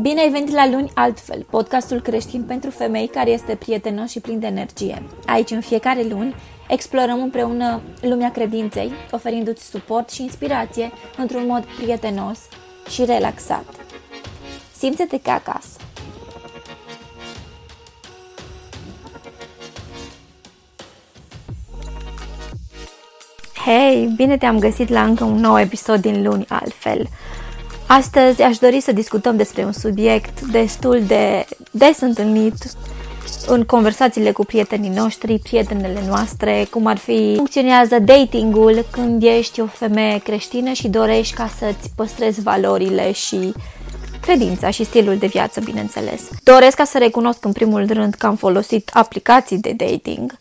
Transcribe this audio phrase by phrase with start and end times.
[0.00, 4.38] Bine ai venit la Luni Altfel, podcastul creștin pentru femei care este prietenos și plin
[4.38, 5.02] de energie.
[5.26, 6.34] Aici, în fiecare luni,
[6.68, 12.38] explorăm împreună lumea credinței, oferindu-ți suport și inspirație într-un mod prietenos
[12.88, 13.64] și relaxat.
[14.76, 15.80] Simte-te ca acasă!
[23.64, 27.08] Hei, bine te-am găsit la încă un nou episod din Luni Altfel.
[27.92, 32.54] Astăzi aș dori să discutăm despre un subiect destul de des întâlnit
[33.46, 39.66] în conversațiile cu prietenii noștri, prietenele noastre, cum ar fi funcționează datingul când ești o
[39.66, 43.52] femeie creștină și dorești ca să-ți păstrezi valorile și
[44.20, 46.28] credința și stilul de viață, bineînțeles.
[46.42, 50.36] Doresc ca să recunosc în primul rând că am folosit aplicații de dating,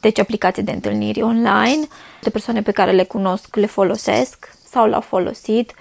[0.00, 1.86] deci aplicații de întâlniri online,
[2.22, 5.72] de persoane pe care le cunosc le folosesc sau l-au folosit,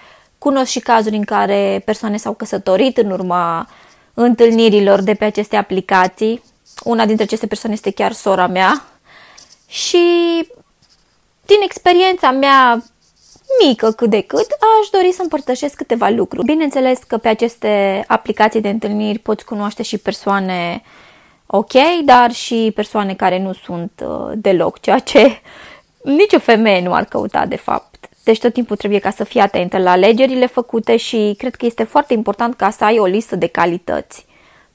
[0.43, 3.67] Cunosc și cazuri în care persoane s-au căsătorit în urma
[4.13, 6.43] întâlnirilor de pe aceste aplicații.
[6.83, 8.85] Una dintre aceste persoane este chiar sora mea.
[9.67, 9.97] Și
[11.45, 12.83] din experiența mea
[13.65, 14.47] mică cât de cât,
[14.79, 16.45] aș dori să împărtășesc câteva lucruri.
[16.45, 20.83] Bineînțeles că pe aceste aplicații de întâlniri poți cunoaște și persoane
[21.45, 21.73] ok,
[22.05, 25.41] dar și persoane care nu sunt uh, deloc, ceea ce
[26.19, 27.92] nicio femeie nu ar căuta de fapt.
[28.23, 31.83] Deci tot timpul trebuie ca să fii atentă la alegerile făcute și cred că este
[31.83, 34.25] foarte important ca să ai o listă de calități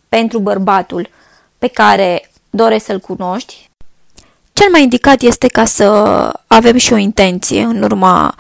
[0.09, 1.09] pentru bărbatul
[1.59, 3.71] pe care dorești să-l cunoști.
[4.53, 5.85] Cel mai indicat este ca să
[6.47, 8.35] avem și o intenție în urma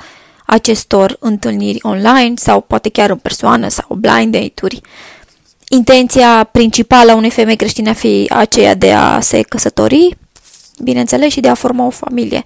[0.47, 4.81] acestor întâlniri online sau poate chiar în persoană sau blind date-uri.
[5.69, 10.17] Intenția principală a unei femei creștine a fi aceea de a se căsători,
[10.83, 12.45] bineînțeles, și de a forma o familie.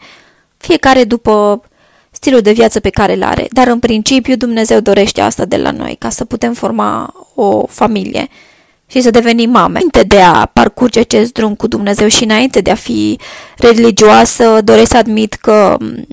[0.57, 1.63] Fiecare după
[2.23, 3.47] stilul de viață pe care îl are.
[3.51, 8.29] Dar în principiu Dumnezeu dorește asta de la noi, ca să putem forma o familie
[8.87, 9.67] și să devenim mame.
[9.69, 13.19] Înainte de a parcurge acest drum cu Dumnezeu și înainte de a fi
[13.57, 16.07] religioasă, doresc să admit că mm,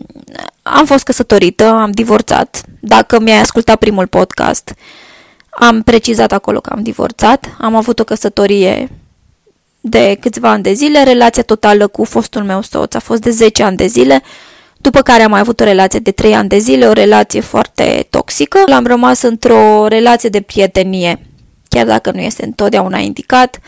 [0.61, 2.61] am fost căsătorită, am divorțat.
[2.79, 4.73] Dacă mi-ai ascultat primul podcast,
[5.49, 8.89] am precizat acolo că am divorțat, am avut o căsătorie
[9.81, 13.63] de câțiva ani de zile, relația totală cu fostul meu soț a fost de 10
[13.63, 14.21] ani de zile,
[14.81, 18.07] după care am mai avut o relație de 3 ani de zile, o relație foarte
[18.09, 18.63] toxică.
[18.65, 21.27] L-am rămas într-o relație de prietenie,
[21.69, 23.59] chiar dacă nu este întotdeauna indicat.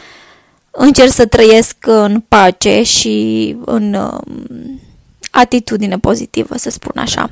[0.71, 4.79] Încerc să trăiesc în pace și în um,
[5.31, 7.29] atitudine pozitivă, să spun așa.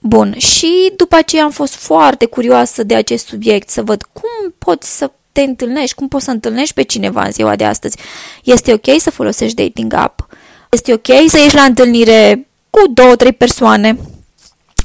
[0.00, 4.96] Bun, și după aceea am fost foarte curioasă de acest subiect, să văd cum poți
[4.96, 7.96] să te întâlnești, cum poți să întâlnești pe cineva în ziua de astăzi.
[8.44, 10.26] Este ok să folosești dating app?
[10.70, 13.98] Este ok să ieși la întâlnire cu două, trei persoane.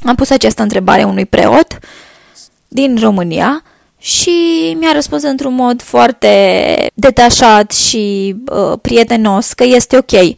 [0.04, 1.78] Am pus această întrebare unui preot
[2.68, 3.62] din România
[3.98, 4.30] și
[4.78, 6.30] mi-a răspuns într-un mod foarte
[6.94, 10.34] detașat și uh, prietenos că este ok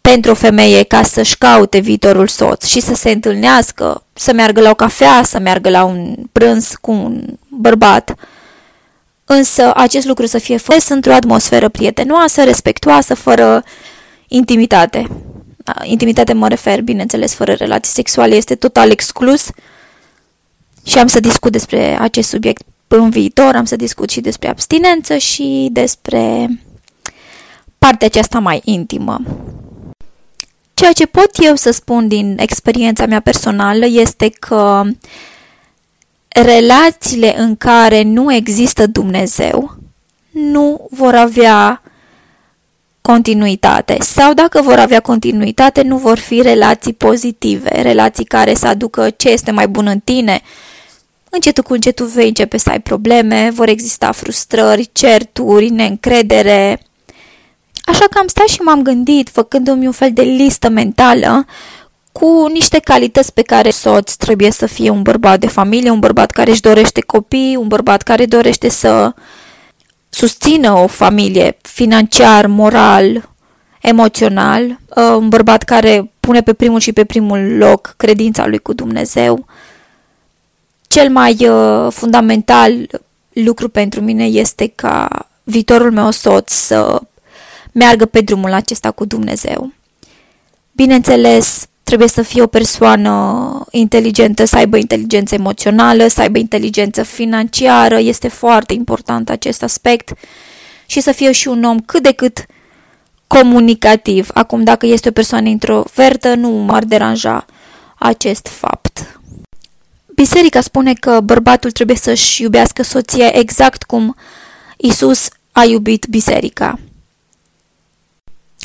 [0.00, 4.70] pentru o femeie ca să-și caute viitorul soț și să se întâlnească, să meargă la
[4.70, 8.14] o cafea, să meargă la un prânz cu un bărbat.
[9.24, 13.64] Însă acest lucru să fie făcut într-o atmosferă prietenoasă, respectuoasă, fără
[14.28, 15.08] intimitate
[15.82, 19.50] intimitate mă refer, bineînțeles, fără relații sexuale, este total exclus
[20.84, 25.16] și am să discut despre acest subiect în viitor, am să discut și despre abstinență
[25.16, 26.48] și despre
[27.78, 29.20] partea aceasta mai intimă.
[30.74, 34.82] Ceea ce pot eu să spun din experiența mea personală este că
[36.28, 39.76] relațiile în care nu există Dumnezeu
[40.30, 41.82] nu vor avea
[43.02, 49.10] continuitate sau dacă vor avea continuitate, nu vor fi relații pozitive, relații care să aducă
[49.10, 50.40] ce este mai bun în tine.
[51.30, 56.82] Încetul cu încetul vei începe să ai probleme, vor exista frustrări, certuri, neîncredere.
[57.84, 61.46] Așa că am stat și m-am gândit, făcându-mi un fel de listă mentală
[62.12, 66.30] cu niște calități pe care soț trebuie să fie un bărbat de familie, un bărbat
[66.30, 69.14] care își dorește copii, un bărbat care dorește să
[70.14, 73.28] susțină o familie financiar, moral,
[73.80, 78.72] emoțional, uh, un bărbat care pune pe primul și pe primul loc credința lui cu
[78.72, 79.46] Dumnezeu.
[80.88, 82.88] Cel mai uh, fundamental
[83.32, 87.00] lucru pentru mine este ca viitorul meu soț să
[87.72, 89.72] meargă pe drumul acesta cu Dumnezeu.
[90.72, 97.98] Bineînțeles, trebuie să fie o persoană inteligentă, să aibă inteligență emoțională, să aibă inteligență financiară,
[97.98, 100.12] este foarte important acest aspect
[100.86, 102.46] și să fie și un om cât de cât
[103.26, 104.28] comunicativ.
[104.34, 107.46] Acum, dacă este o persoană introvertă, nu m-ar deranja
[107.98, 109.20] acest fapt.
[110.14, 114.16] Biserica spune că bărbatul trebuie să-și iubească soția exact cum
[114.76, 116.78] Isus a iubit biserica.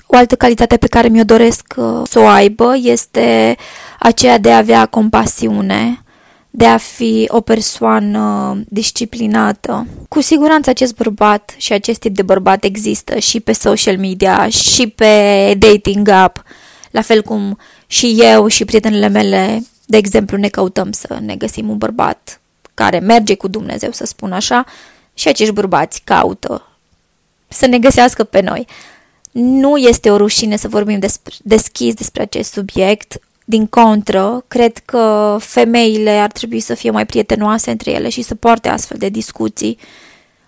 [0.07, 3.57] O altă calitate pe care mi-o doresc uh, să o aibă este
[3.99, 6.01] aceea de a avea compasiune,
[6.49, 9.87] de a fi o persoană disciplinată.
[10.09, 14.87] Cu siguranță acest bărbat și acest tip de bărbat există și pe social media, și
[14.87, 16.43] pe dating app,
[16.91, 17.57] la fel cum
[17.87, 22.39] și eu și prietenele mele, de exemplu, ne căutăm să ne găsim un bărbat
[22.73, 24.65] care merge cu Dumnezeu, să spun așa,
[25.13, 26.67] și acești bărbați caută
[27.47, 28.67] să ne găsească pe noi.
[29.39, 33.19] Nu este o rușine să vorbim despre, deschis despre acest subiect.
[33.45, 38.35] Din contră, cred că femeile ar trebui să fie mai prietenoase între ele și să
[38.35, 39.77] poarte astfel de discuții.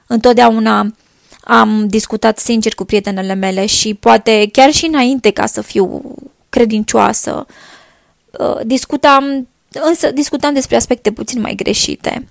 [0.07, 0.93] Întotdeauna
[1.41, 6.15] am discutat sincer cu prietenele mele și poate chiar și înainte ca să fiu
[6.49, 7.45] credincioasă,
[8.39, 9.47] uh, discutam,
[9.87, 12.27] însă discutam despre aspecte puțin mai greșite.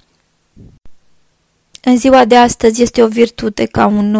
[1.82, 4.14] În ziua de astăzi este o virtute ca un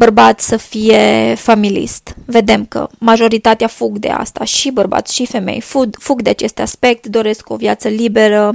[0.00, 2.14] uh, bărbat să fie familist.
[2.24, 7.06] Vedem că majoritatea fug de asta, și bărbați și femei fug, fug de acest aspect,
[7.06, 8.54] doresc o viață liberă.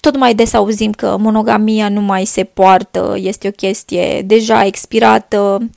[0.00, 5.70] Tot mai des auzim că monogamia nu mai se poartă, este o chestie deja expirată.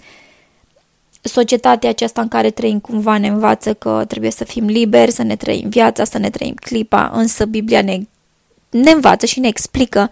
[1.22, 5.36] Societatea aceasta în care trăim cumva ne învață că trebuie să fim liberi, să ne
[5.36, 8.00] trăim viața, să ne trăim clipa, însă Biblia ne,
[8.70, 10.10] ne învață și ne explică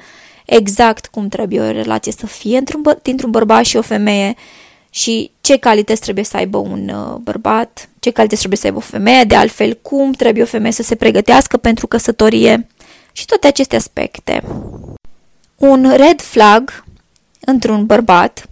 [0.54, 4.36] exact cum trebuie o relație să fie într-un bă- dintr-un bărbat și o femeie
[4.90, 8.82] și ce calități trebuie să aibă un uh, bărbat, ce calități trebuie să aibă o
[8.82, 12.68] femeie, de altfel cum trebuie o femeie să se pregătească pentru căsătorie
[13.12, 14.44] și toate aceste aspecte.
[15.58, 16.84] Un red flag
[17.40, 18.46] într-un bărbat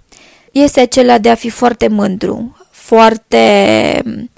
[0.51, 3.43] este acela de a fi foarte mândru, foarte
[4.05, 4.29] mm,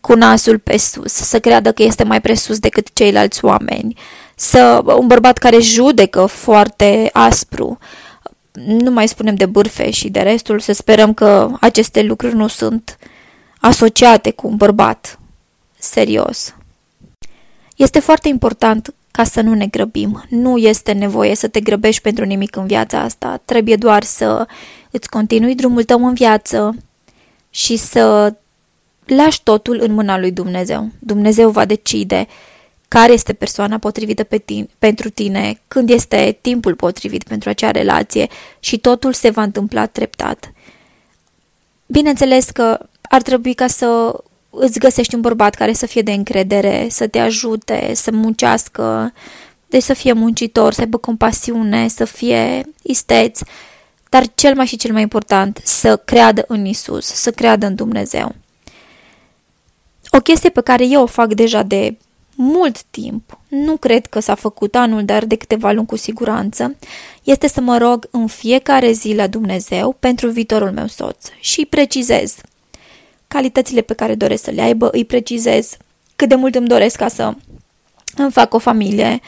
[0.00, 3.96] cu nasul pe sus, să creadă că este mai presus decât ceilalți oameni,
[4.42, 7.78] să un bărbat care judecă foarte aspru,
[8.52, 12.98] nu mai spunem de bârfe și de restul, să sperăm că aceste lucruri nu sunt
[13.60, 15.18] asociate cu un bărbat
[15.78, 16.54] serios.
[17.76, 20.24] Este foarte important ca să nu ne grăbim.
[20.28, 23.40] Nu este nevoie să te grăbești pentru nimic în viața asta.
[23.44, 24.46] Trebuie doar să
[24.90, 26.76] îți continui drumul tău în viață
[27.50, 28.34] și să
[29.04, 30.88] lași totul în mâna lui Dumnezeu.
[30.98, 32.26] Dumnezeu va decide
[32.92, 38.28] care este persoana potrivită pe tine, pentru tine, când este timpul potrivit pentru acea relație
[38.60, 40.52] și totul se va întâmpla treptat.
[41.86, 46.86] Bineînțeles că ar trebui ca să îți găsești un bărbat care să fie de încredere,
[46.90, 49.12] să te ajute, să muncească,
[49.66, 53.40] deci să fie muncitor, să aibă compasiune, să fie isteț,
[54.08, 58.34] dar cel mai și cel mai important, să creadă în Isus, să creadă în Dumnezeu.
[60.10, 61.96] O chestie pe care eu o fac deja de
[62.36, 66.76] mult timp, nu cred că s-a făcut anul, dar de câteva luni cu siguranță,
[67.22, 72.36] este să mă rog în fiecare zi la Dumnezeu pentru viitorul meu soț și precizez.
[73.28, 75.76] Calitățile pe care doresc să le aibă, îi precizez.
[76.16, 77.34] Cât de mult îmi doresc ca să
[78.16, 79.20] îmi fac o familie,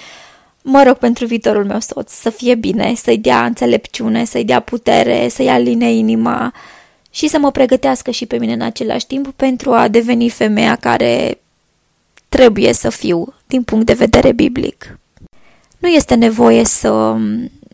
[0.63, 5.29] mă rog pentru viitorul meu soț să fie bine, să-i dea înțelepciune, să-i dea putere,
[5.29, 6.55] să-i aline inima
[7.11, 11.39] și să mă pregătească și pe mine în același timp pentru a deveni femeia care
[12.35, 14.99] trebuie să fiu din punct de vedere biblic.
[15.79, 17.17] Nu este nevoie să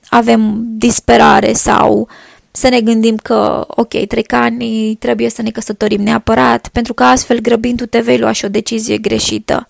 [0.08, 2.08] avem disperare sau
[2.50, 7.38] să ne gândim că, ok, trec ani, trebuie să ne căsătorim neapărat, pentru că astfel,
[7.38, 9.68] grăbindu-te, vei lua și o decizie greșită.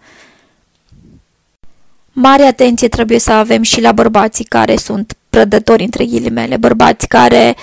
[2.12, 7.56] Mare atenție trebuie să avem și la bărbații care sunt prădători, între ghilimele, bărbați care,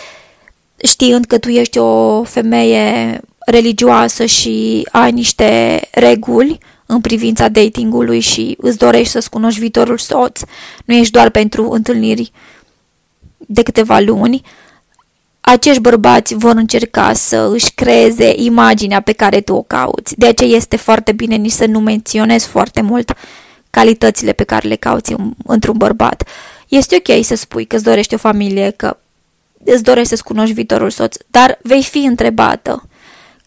[0.83, 8.57] știind că tu ești o femeie religioasă și ai niște reguli, în privința datingului și
[8.61, 10.41] îți dorești să-ți cunoști viitorul soț,
[10.85, 12.31] nu ești doar pentru întâlniri
[13.37, 14.41] de câteva luni,
[15.41, 20.17] acești bărbați vor încerca să își creeze imaginea pe care tu o cauți.
[20.17, 23.13] De aceea este foarte bine nici să nu menționezi foarte mult
[23.69, 25.15] calitățile pe care le cauți
[25.45, 26.27] într-un bărbat.
[26.67, 28.97] Este ok să spui că îți dorești o familie, că
[29.63, 32.86] îți dorești să-ți cunoști viitorul soț, dar vei fi întrebată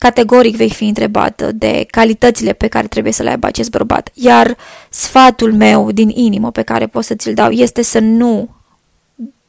[0.01, 4.11] categoric vei fi întrebată de calitățile pe care trebuie să le aibă acest bărbat.
[4.15, 4.57] Iar
[4.89, 8.49] sfatul meu din inimă pe care pot să ți-l dau este să nu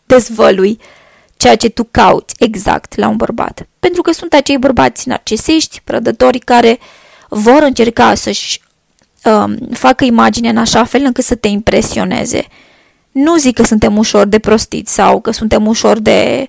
[0.06, 0.80] dezvălui
[1.38, 3.68] ceea ce tu cauți exact la un bărbat.
[3.80, 6.80] Pentru că sunt acei bărbați narcisiști, prădători care
[7.30, 8.62] vor încerca să-și
[9.24, 12.48] um, facă imaginea în așa fel încât să te impresioneze.
[13.12, 16.48] Nu zic că suntem ușor de prostiți sau că suntem ușor de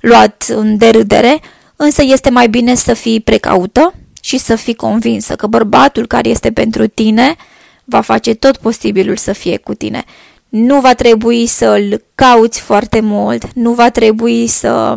[0.00, 1.40] luat în derâdere,
[1.82, 6.52] însă este mai bine să fii precaută și să fii convinsă că bărbatul care este
[6.52, 7.36] pentru tine
[7.84, 10.04] va face tot posibilul să fie cu tine.
[10.48, 14.94] Nu va trebui să-l cauți foarte mult, nu va trebui să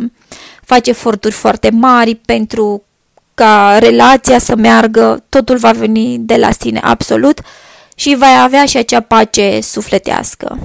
[0.64, 2.82] faci eforturi foarte mari pentru
[3.34, 7.40] ca relația să meargă, totul va veni de la sine absolut
[7.94, 10.58] și vai avea și acea pace sufletească.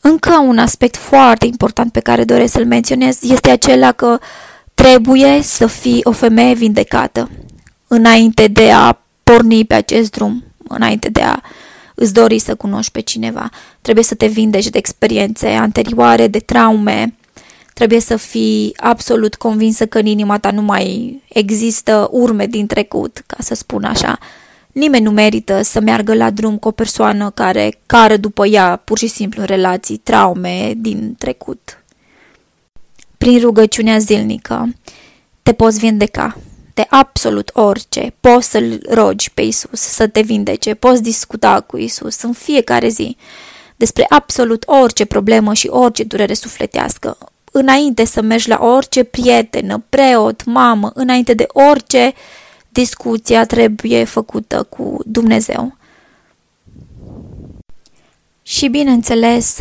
[0.00, 4.18] Încă un aspect foarte important pe care doresc să-l menționez este acela că
[4.82, 7.30] trebuie să fii o femeie vindecată
[7.86, 11.40] înainte de a porni pe acest drum, înainte de a
[11.94, 13.50] îți dori să cunoști pe cineva.
[13.82, 17.14] Trebuie să te vindeci de experiențe anterioare, de traume.
[17.74, 23.22] Trebuie să fii absolut convinsă că în inima ta nu mai există urme din trecut,
[23.26, 24.18] ca să spun așa.
[24.72, 28.98] Nimeni nu merită să meargă la drum cu o persoană care cară după ea pur
[28.98, 31.82] și simplu în relații, traume din trecut.
[33.18, 34.74] Prin rugăciunea zilnică
[35.42, 36.36] te poți vindeca
[36.74, 38.14] de absolut orice.
[38.20, 43.16] Poți să-L rogi pe Isus să te vindece, poți discuta cu Isus în fiecare zi
[43.76, 47.18] despre absolut orice problemă și orice durere sufletească.
[47.52, 52.12] Înainte să mergi la orice prietenă, preot, mamă, înainte de orice
[52.68, 55.76] discuția trebuie făcută cu Dumnezeu.
[58.42, 59.60] Și bineînțeles,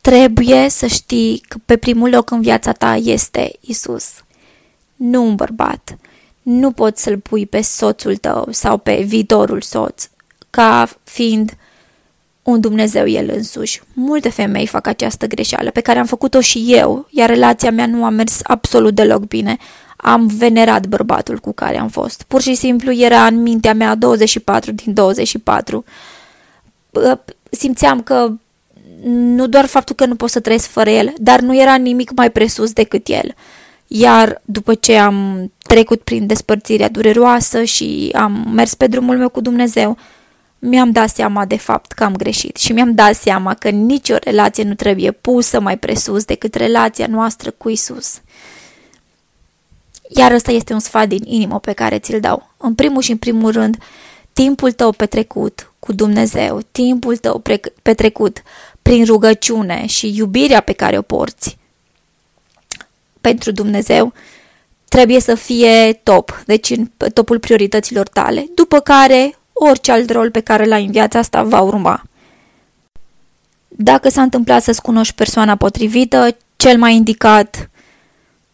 [0.00, 4.04] trebuie să știi că pe primul loc în viața ta este Isus,
[4.96, 5.98] nu un bărbat.
[6.42, 10.08] Nu poți să-l pui pe soțul tău sau pe viitorul soț
[10.50, 11.56] ca fiind
[12.42, 13.82] un Dumnezeu el însuși.
[13.92, 18.04] Multe femei fac această greșeală pe care am făcut-o și eu, iar relația mea nu
[18.04, 19.58] a mers absolut deloc bine
[20.02, 22.22] am venerat bărbatul cu care am fost.
[22.22, 25.84] Pur și simplu era în mintea mea 24 din 24.
[27.50, 28.32] Simțeam că
[29.04, 32.30] nu doar faptul că nu pot să trăiesc fără el, dar nu era nimic mai
[32.30, 33.34] presus decât el.
[33.86, 39.40] Iar după ce am trecut prin despărțirea dureroasă și am mers pe drumul meu cu
[39.40, 39.96] Dumnezeu,
[40.58, 44.64] mi-am dat seama de fapt că am greșit și mi-am dat seama că nicio relație
[44.64, 48.20] nu trebuie pusă mai presus decât relația noastră cu Isus.
[50.16, 52.50] Iar ăsta este un sfat din inimă pe care ți-l dau.
[52.56, 53.76] În primul și în primul rând,
[54.32, 57.42] timpul tău petrecut cu Dumnezeu, timpul tău
[57.82, 58.42] petrecut
[58.90, 61.58] prin rugăciune și iubirea pe care o porți
[63.20, 64.12] pentru Dumnezeu,
[64.88, 70.40] trebuie să fie top, deci în topul priorităților tale, după care orice alt rol pe
[70.40, 72.02] care l-ai în viața asta va urma.
[73.68, 77.70] Dacă s-a întâmplat să-ți cunoști persoana potrivită, cel mai indicat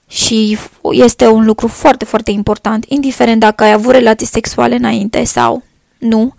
[0.08, 0.58] și
[0.92, 5.62] este un lucru foarte, foarte important, indiferent dacă ai avut relații sexuale înainte sau
[5.98, 6.34] nu,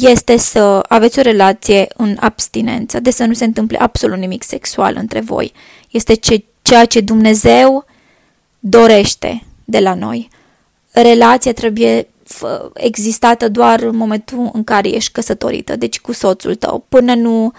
[0.00, 4.96] este să aveți o relație în abstinență, de să nu se întâmple absolut nimic sexual
[4.98, 5.52] între voi.
[5.90, 7.84] Este ce, ceea ce Dumnezeu
[8.58, 10.28] dorește de la noi.
[10.90, 12.08] Relația trebuie
[12.74, 17.52] existată doar în momentul în care ești căsătorită, deci cu soțul tău, până nu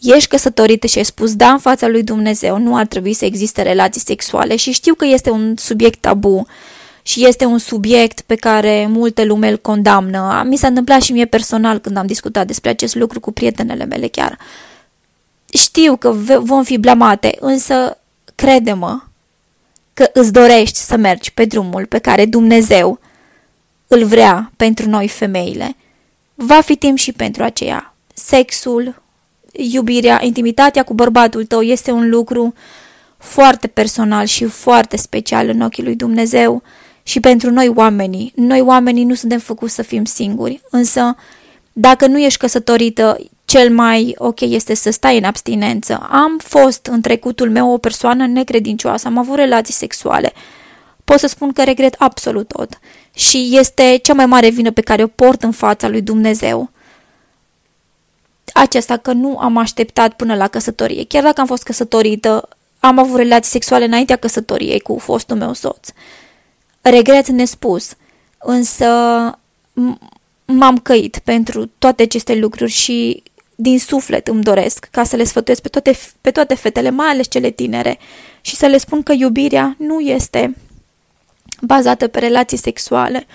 [0.00, 3.62] ești căsătorită și ai spus da în fața lui Dumnezeu, nu ar trebui să existe
[3.62, 6.46] relații sexuale și știu că este un subiect tabu
[7.10, 10.42] și este un subiect pe care multe lume îl condamnă.
[10.46, 14.08] Mi s-a întâmplat și mie personal când am discutat despre acest lucru cu prietenele mele
[14.08, 14.38] chiar.
[15.52, 17.98] Știu că vom fi blamate, însă
[18.34, 19.00] crede-mă
[19.94, 22.98] că îți dorești să mergi pe drumul pe care Dumnezeu
[23.86, 25.76] îl vrea pentru noi femeile.
[26.34, 27.94] Va fi timp și pentru aceea.
[28.14, 29.02] Sexul,
[29.52, 32.54] iubirea, intimitatea cu bărbatul tău este un lucru
[33.18, 36.62] foarte personal și foarte special în ochii lui Dumnezeu
[37.02, 38.32] și pentru noi oamenii.
[38.34, 41.16] Noi oamenii nu suntem făcuți să fim singuri, însă
[41.72, 46.08] dacă nu ești căsătorită, cel mai ok este să stai în abstinență.
[46.10, 50.32] Am fost în trecutul meu o persoană necredincioasă, am avut relații sexuale.
[51.04, 52.78] Pot să spun că regret absolut tot
[53.14, 56.70] și este cea mai mare vină pe care o port în fața lui Dumnezeu
[58.54, 61.04] acesta că nu am așteptat până la căsătorie.
[61.04, 65.88] Chiar dacă am fost căsătorită, am avut relații sexuale înaintea căsătoriei cu fostul meu soț.
[66.80, 67.94] Regret nespus,
[68.38, 68.86] însă
[70.44, 73.22] m-am căit pentru toate aceste lucruri și
[73.54, 77.28] din suflet îmi doresc ca să le sfătuiesc pe toate, pe toate fetele, mai ales
[77.28, 77.98] cele tinere,
[78.40, 80.56] și să le spun că iubirea nu este
[81.60, 83.26] bazată pe relații sexuale.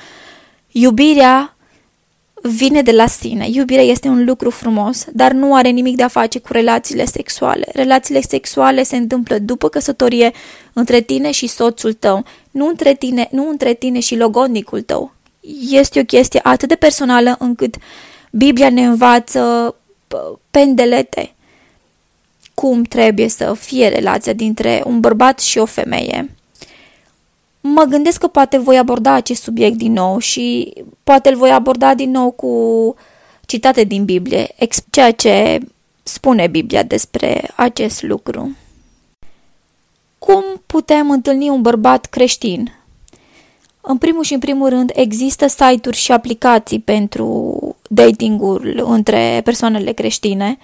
[0.71, 1.55] Iubirea
[2.41, 3.47] vine de la sine.
[3.49, 7.67] Iubirea este un lucru frumos, dar nu are nimic de a face cu relațiile sexuale.
[7.73, 10.31] Relațiile sexuale se întâmplă după căsătorie
[10.73, 12.25] între tine și soțul tău,
[12.55, 15.13] nu între tine, nu între tine și logodnicul tău.
[15.69, 17.75] Este o chestie atât de personală încât
[18.31, 19.75] Biblia ne învață
[20.51, 21.33] pendelete
[22.53, 26.35] cum trebuie să fie relația dintre un bărbat și o femeie
[27.67, 31.93] mă gândesc că poate voi aborda acest subiect din nou și poate îl voi aborda
[31.93, 32.95] din nou cu
[33.45, 34.55] citate din Biblie,
[34.89, 35.59] ceea ce
[36.03, 38.55] spune Biblia despre acest lucru.
[40.75, 42.73] Cum putem întâlni un bărbat creștin?
[43.81, 50.57] În primul și în primul rând, există site-uri și aplicații pentru datingul între persoanele creștine.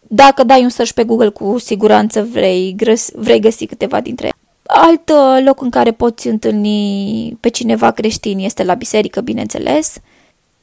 [0.00, 2.76] Dacă dai un search pe Google, cu siguranță vrei,
[3.14, 4.36] vrei găsi câteva dintre ele.
[4.66, 9.94] Alt uh, loc în care poți întâlni pe cineva creștin este la biserică, bineînțeles.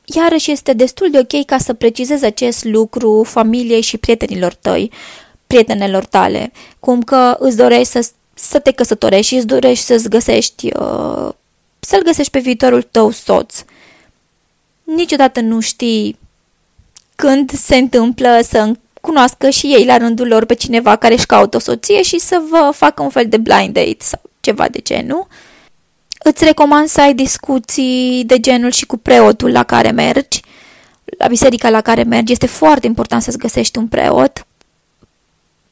[0.04, 4.92] Iarăși este destul de ok ca să precizezi acest lucru familiei și prietenilor tăi,
[5.48, 8.12] prietenelor tale, cum că îți dorești să,
[8.42, 11.30] să te căsătorești și îți dorești să-ți găsești, uh,
[11.80, 13.64] să-l găsești pe viitorul tău soț.
[14.84, 16.18] Niciodată nu știi
[17.16, 21.58] când se întâmplă să cunoască și ei la rândul lor pe cineva care își caută
[21.58, 25.28] o soție și să vă facă un fel de blind date sau ceva de genul.
[26.24, 30.42] Îți recomand să ai discuții de genul și cu preotul la care mergi,
[31.18, 32.32] la biserica la care mergi.
[32.32, 34.46] Este foarte important să-ți găsești un preot.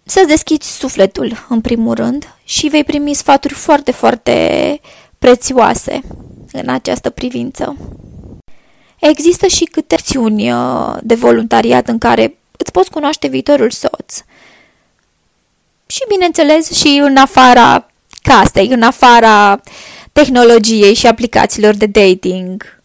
[0.03, 4.79] Să-ți deschizi sufletul, în primul rând, și vei primi sfaturi foarte, foarte
[5.19, 6.01] prețioase
[6.51, 7.77] în această privință.
[8.99, 14.23] Există și câte acțiuni uh, de voluntariat în care îți poți cunoaște viitorul soț.
[15.85, 17.87] Și, bineînțeles, și în afara
[18.21, 19.61] casei, în afara
[20.11, 22.81] tehnologiei și aplicațiilor de dating.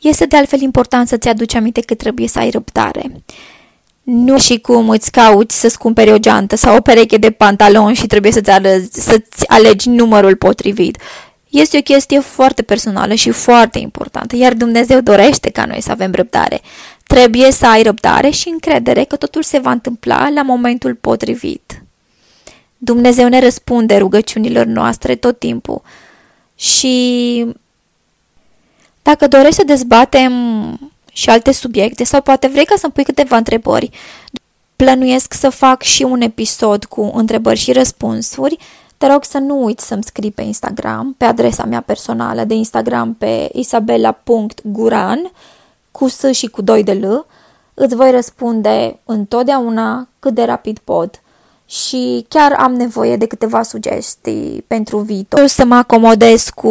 [0.00, 3.22] Este de altfel important să-ți aduci aminte că trebuie să ai răbdare.
[4.10, 8.06] Nu și cum îți cauți să-ți cumperi o geantă sau o pereche de pantaloni și
[8.06, 10.98] trebuie să-ți, alegi, să-ți alegi numărul potrivit.
[11.48, 16.12] Este o chestie foarte personală și foarte importantă, iar Dumnezeu dorește ca noi să avem
[16.12, 16.60] răbdare.
[17.06, 21.82] Trebuie să ai răbdare și încredere că totul se va întâmpla la momentul potrivit.
[22.78, 25.82] Dumnezeu ne răspunde rugăciunilor noastre tot timpul
[26.56, 27.46] și
[29.02, 30.32] dacă dorești să dezbatem
[31.18, 33.90] și alte subiecte sau poate vrei ca să-mi pui câteva întrebări,
[34.76, 38.56] plănuiesc să fac și un episod cu întrebări și răspunsuri,
[38.96, 43.14] te rog să nu uiți să-mi scrii pe Instagram, pe adresa mea personală de Instagram
[43.14, 45.30] pe isabela.guran
[45.90, 47.26] cu S și cu 2 de L.
[47.74, 51.22] Îți voi răspunde întotdeauna cât de rapid pot
[51.66, 55.46] și chiar am nevoie de câteva sugestii pentru viitor.
[55.46, 56.70] Să mă acomodez cu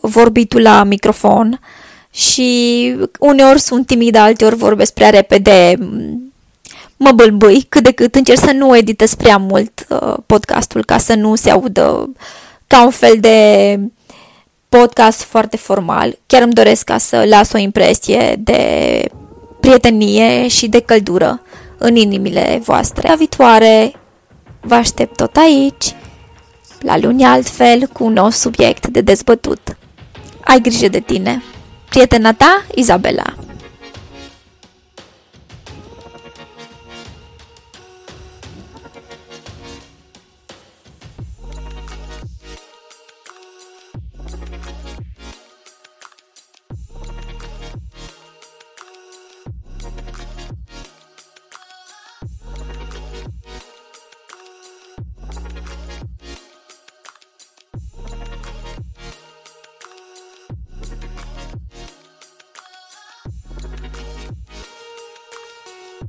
[0.00, 1.60] vorbitul la microfon
[2.10, 5.74] și uneori sunt timidă, alteori vorbesc prea repede,
[6.96, 11.14] mă bâlbâi cât de cât, încerc să nu editez prea mult uh, podcastul ca să
[11.14, 12.12] nu se audă
[12.66, 13.78] ca un fel de
[14.68, 16.18] podcast foarte formal.
[16.26, 19.02] Chiar îmi doresc ca să las o impresie de
[19.60, 21.42] prietenie și de căldură
[21.78, 23.08] în inimile voastre.
[23.08, 23.92] La viitoare
[24.60, 25.94] vă aștept tot aici,
[26.80, 29.76] la luni altfel, cu un nou subiect de dezbătut.
[30.44, 31.42] Ai grijă de tine!
[31.90, 33.39] prietenata Izabela.